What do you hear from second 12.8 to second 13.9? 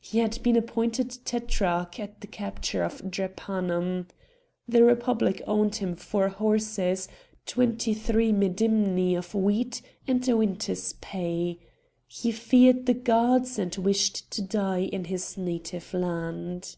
the gods, and